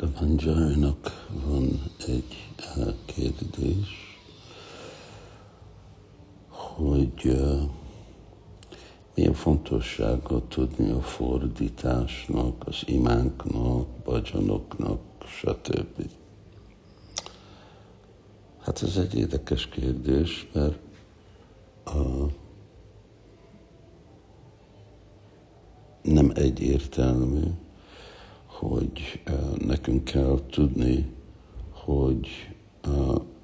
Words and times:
Manjarinak 0.00 1.28
van 1.46 1.80
egy 2.06 2.48
kérdés, 3.04 4.18
hogy 6.48 7.24
uh, 7.24 7.62
milyen 9.14 9.32
fontossága 9.34 10.42
tudni 10.48 10.90
a 10.90 11.00
fordításnak, 11.00 12.66
az 12.66 12.82
imánknak, 12.86 13.86
bajanoknak, 14.04 15.00
stb. 15.26 16.10
Hát 18.60 18.82
ez 18.82 18.96
egy 18.96 19.14
érdekes 19.14 19.68
kérdés, 19.68 20.48
mert 20.52 20.78
uh, 21.86 22.30
nem 26.02 26.32
egyértelmű, 26.34 27.42
hogy 28.58 29.20
nekünk 29.58 30.04
kell 30.04 30.40
tudni, 30.50 31.06
hogy 31.70 32.28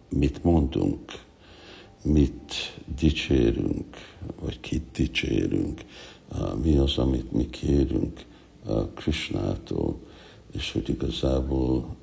mit 0.08 0.44
mondunk, 0.44 1.24
mit 2.02 2.54
dicsérünk, 2.98 3.96
vagy 4.40 4.60
kit 4.60 4.90
dicsérünk, 4.92 5.84
mi 6.62 6.76
az, 6.76 6.98
amit 6.98 7.32
mi 7.32 7.50
kérünk 7.50 8.24
Krishnától, 8.94 9.98
és 10.52 10.72
hogy 10.72 10.88
igazából 10.88 11.96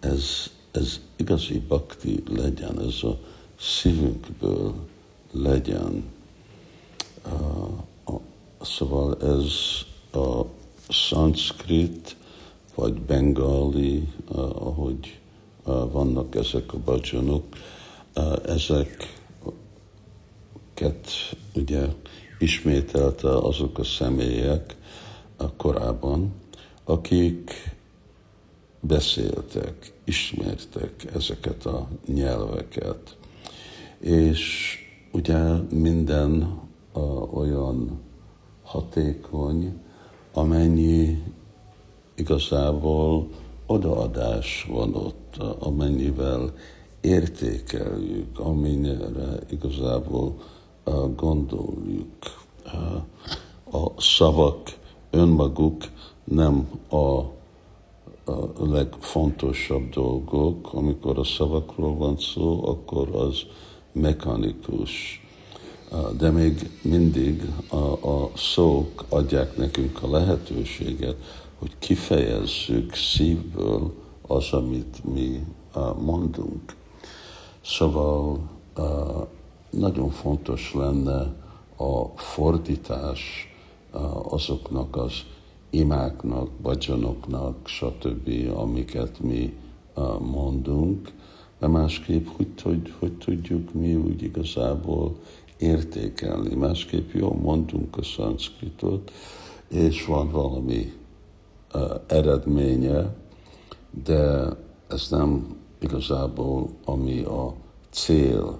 ez, 0.00 0.50
ez 0.70 1.00
igazi 1.16 1.58
bakti 1.58 2.22
legyen, 2.28 2.80
ez 2.80 3.02
a 3.02 3.18
szívünkből 3.60 4.74
legyen. 5.32 6.04
Szóval 8.60 9.16
ez 9.22 9.52
a 10.12 10.44
szanszkrit, 10.88 12.16
vagy 12.74 13.00
bengali, 13.00 14.08
uh, 14.28 14.38
ahogy 14.38 15.18
uh, 15.64 15.90
vannak 15.92 16.34
ezek 16.34 16.72
a 16.74 16.78
bajanok, 16.84 17.44
uh, 18.16 18.32
ezeket 18.46 18.96
ugye 21.54 21.86
ismételte 22.38 23.36
azok 23.36 23.78
a 23.78 23.84
személyek 23.84 24.76
korábban, 25.56 26.32
akik 26.84 27.74
beszéltek, 28.80 29.92
ismertek 30.04 31.06
ezeket 31.14 31.66
a 31.66 31.88
nyelveket. 32.06 33.16
És 33.98 34.74
ugye 35.12 35.38
minden 35.70 36.60
olyan 37.32 38.00
hatékony, 38.62 39.80
amennyi 40.36 41.22
igazából 42.14 43.28
odaadás 43.66 44.66
van 44.68 44.94
ott, 44.94 45.36
amennyivel 45.58 46.52
értékeljük, 47.00 48.38
amennyire 48.38 49.38
igazából 49.50 50.34
gondoljuk. 51.16 52.18
A 53.70 54.00
szavak 54.00 54.78
önmaguk 55.10 55.84
nem 56.24 56.68
a 56.90 57.34
a 58.28 58.66
legfontosabb 58.70 59.88
dolgok, 59.88 60.72
amikor 60.72 61.18
a 61.18 61.24
szavakról 61.24 61.96
van 61.96 62.16
szó, 62.18 62.68
akkor 62.68 63.08
az 63.14 63.42
mechanikus 63.92 65.20
de 66.18 66.30
még 66.30 66.70
mindig 66.82 67.42
a, 67.68 68.08
a 68.08 68.30
szók 68.36 69.04
adják 69.08 69.56
nekünk 69.56 70.02
a 70.02 70.10
lehetőséget, 70.10 71.16
hogy 71.58 71.72
kifejezzük 71.78 72.94
szívből 72.94 73.94
az, 74.26 74.52
amit 74.52 75.04
mi 75.04 75.44
mondunk. 75.98 76.74
Szóval 77.64 78.38
nagyon 79.70 80.10
fontos 80.10 80.72
lenne 80.74 81.34
a 81.76 82.04
fordítás 82.16 83.54
azoknak 84.22 84.96
az 84.96 85.12
imáknak, 85.70 86.50
bajanoknak, 86.62 87.68
stb., 87.68 88.30
amiket 88.56 89.20
mi 89.20 89.56
mondunk, 90.18 91.12
de 91.58 91.66
másképp, 91.66 92.26
hogy, 92.26 92.48
hogy, 92.62 92.94
hogy 92.98 93.12
tudjuk 93.12 93.72
mi 93.72 93.94
úgy 93.94 94.22
igazából 94.22 95.16
értékelni. 95.58 96.54
Másképp 96.54 97.12
jó, 97.12 97.32
mondunk 97.32 97.96
a 97.96 98.02
szanszkritot, 98.02 99.12
és 99.68 100.04
van 100.04 100.30
valami 100.30 100.92
uh, 101.74 101.82
eredménye, 102.06 103.14
de 104.04 104.48
ez 104.88 105.08
nem 105.10 105.56
igazából 105.78 106.68
ami 106.84 107.20
a 107.20 107.54
cél, 107.90 108.58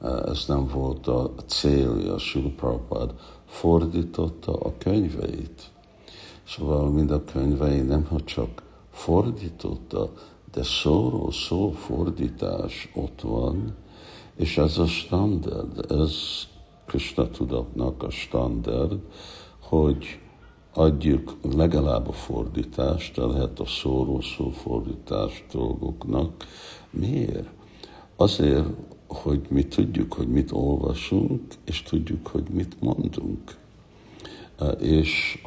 uh, 0.00 0.22
ez 0.26 0.44
nem 0.46 0.66
volt 0.66 1.06
a 1.06 1.32
célja. 1.46 2.18
Sula 2.18 2.50
Prabhupád 2.56 3.14
fordította 3.46 4.52
a 4.52 4.72
könyveit. 4.78 5.70
Szóval 6.46 6.90
mind 6.90 7.10
a 7.10 7.24
könyvei 7.24 7.80
nem 7.80 8.08
csak 8.24 8.62
fordította, 8.90 10.12
de 10.52 10.62
szóról 10.62 11.32
szó 11.32 11.70
fordítás 11.70 12.90
ott 12.94 13.20
van, 13.20 13.74
és 14.40 14.58
ez 14.58 14.78
a 14.78 14.86
standard, 14.86 15.90
ez 15.90 16.14
Krishna 16.86 17.30
tudatnak 17.30 18.02
a 18.02 18.10
standard, 18.10 18.98
hogy 19.60 20.18
adjuk 20.74 21.36
legalább 21.56 22.08
a 22.08 22.12
fordítást, 22.12 23.14
de 23.14 23.24
lehet 23.24 23.60
a 23.60 23.66
szóról 23.66 24.22
szó 24.22 24.50
fordítás 24.50 25.44
dolgoknak. 25.52 26.46
Miért? 26.90 27.48
Azért, 28.16 28.66
hogy 29.06 29.40
mi 29.48 29.64
tudjuk, 29.64 30.12
hogy 30.12 30.28
mit 30.28 30.52
olvasunk, 30.52 31.42
és 31.64 31.82
tudjuk, 31.82 32.26
hogy 32.26 32.48
mit 32.50 32.80
mondunk. 32.80 33.56
És 34.78 35.42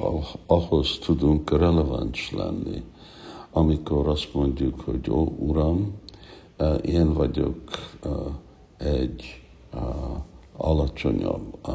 ahhoz 0.45 0.97
tudunk 0.97 1.49
releváns 1.49 2.31
lenni. 2.31 2.83
Amikor 3.51 4.07
azt 4.07 4.33
mondjuk, 4.33 4.79
hogy 4.79 5.09
ó, 5.09 5.35
Uram, 5.37 5.93
én 6.81 7.13
vagyok 7.13 7.61
egy 8.83 9.41
uh, 9.73 9.81
alacsonyabb, 10.57 11.57
uh, 11.67 11.73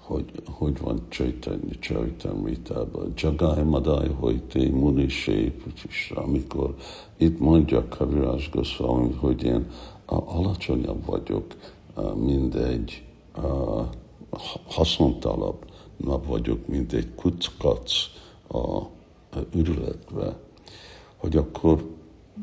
hogy, 0.00 0.24
hogy 0.46 0.80
van 0.80 1.06
Chaitanya 1.08 1.74
Charitamritában, 1.80 3.12
Jagai 3.16 3.62
Madai 3.62 4.08
Hojté 4.08 4.68
Muni 4.68 5.08
Sép, 5.08 5.62
és 5.88 6.12
amikor 6.14 6.74
itt 7.16 7.38
mondja 7.38 7.88
Kavirás 7.88 8.50
Goswami, 8.50 9.12
hogy 9.12 9.42
én 9.42 9.66
uh, 10.08 10.36
alacsonyabb 10.36 11.04
vagyok, 11.06 11.44
uh, 11.96 12.14
mint 12.14 12.54
egy 12.54 13.02
hasznontalabb 14.66 15.64
nap 15.96 16.26
vagyok, 16.26 16.66
mint 16.66 16.92
egy 16.92 17.14
kuckac 17.14 17.92
a, 18.46 18.58
a 18.58 18.88
ürületbe, 19.54 20.36
hogy 21.16 21.36
akkor 21.36 21.84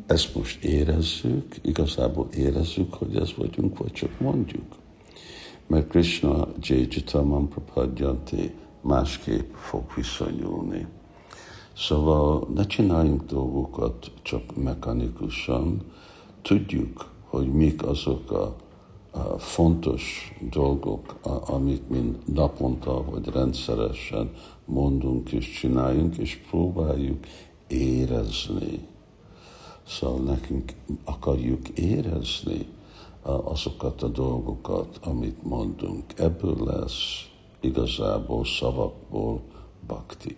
ezt 0.05 0.35
most 0.35 0.63
érezzük, 0.63 1.55
igazából 1.61 2.27
érezzük, 2.35 2.93
hogy 2.93 3.15
ez 3.15 3.33
vagyunk, 3.35 3.77
vagy 3.77 3.91
csak 3.91 4.19
mondjuk. 4.19 4.75
Mert 5.67 5.87
Krishna 5.87 6.47
Jajitaman 6.61 7.49
Prapadjanti 7.49 8.51
másképp 8.81 9.53
fog 9.53 9.83
viszonyulni. 9.95 10.87
Szóval 11.75 12.47
ne 12.53 12.65
csináljunk 12.65 13.23
dolgokat 13.25 14.11
csak 14.21 14.55
mechanikusan, 14.55 15.81
tudjuk, 16.41 17.11
hogy 17.23 17.47
mik 17.51 17.83
azok 17.85 18.31
a, 18.31 18.55
a 19.11 19.39
fontos 19.39 20.33
dolgok, 20.49 21.15
a, 21.21 21.53
amik 21.53 21.87
mind 21.87 22.17
naponta 22.33 23.03
vagy 23.03 23.27
rendszeresen 23.27 24.31
mondunk 24.65 25.31
és 25.31 25.51
csináljunk, 25.51 26.17
és 26.17 26.39
próbáljuk 26.49 27.25
érezni 27.67 28.87
Szóval 29.87 30.19
nekünk 30.19 30.73
akarjuk 31.03 31.67
érezni 31.67 32.67
azokat 33.21 34.01
a 34.01 34.07
dolgokat, 34.07 34.99
amit 35.03 35.43
mondunk. 35.43 36.19
Ebből 36.19 36.63
lesz 36.63 37.29
igazából 37.59 38.45
szavakból 38.45 39.41
bakti. 39.87 40.37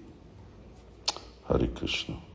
Hari 1.42 1.69
Krishna. 1.69 2.19